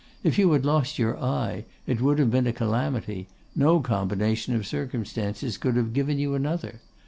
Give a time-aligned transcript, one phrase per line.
[0.23, 4.65] If you had lost your eye it would have been a calamity: no combination of
[4.65, 6.81] circumstances could have given you another.